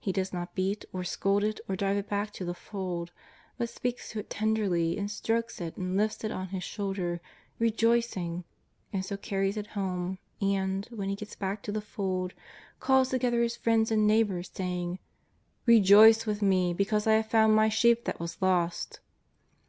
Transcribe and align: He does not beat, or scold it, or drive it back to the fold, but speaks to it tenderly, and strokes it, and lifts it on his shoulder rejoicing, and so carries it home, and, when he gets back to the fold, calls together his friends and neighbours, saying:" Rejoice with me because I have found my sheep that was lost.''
He 0.00 0.10
does 0.10 0.32
not 0.32 0.56
beat, 0.56 0.84
or 0.92 1.04
scold 1.04 1.44
it, 1.44 1.60
or 1.68 1.76
drive 1.76 1.96
it 1.96 2.08
back 2.08 2.32
to 2.32 2.44
the 2.44 2.52
fold, 2.52 3.12
but 3.58 3.68
speaks 3.68 4.10
to 4.10 4.18
it 4.18 4.28
tenderly, 4.28 4.98
and 4.98 5.08
strokes 5.08 5.60
it, 5.60 5.76
and 5.76 5.96
lifts 5.96 6.24
it 6.24 6.32
on 6.32 6.48
his 6.48 6.64
shoulder 6.64 7.20
rejoicing, 7.60 8.42
and 8.92 9.04
so 9.04 9.16
carries 9.16 9.56
it 9.56 9.68
home, 9.78 10.18
and, 10.40 10.86
when 10.86 11.08
he 11.10 11.14
gets 11.14 11.36
back 11.36 11.62
to 11.62 11.70
the 11.70 11.80
fold, 11.80 12.34
calls 12.80 13.10
together 13.10 13.40
his 13.40 13.54
friends 13.54 13.92
and 13.92 14.04
neighbours, 14.04 14.50
saying:" 14.52 14.98
Rejoice 15.64 16.26
with 16.26 16.42
me 16.42 16.74
because 16.74 17.06
I 17.06 17.12
have 17.12 17.30
found 17.30 17.54
my 17.54 17.68
sheep 17.68 18.04
that 18.06 18.18
was 18.18 18.42
lost.'' 18.42 18.98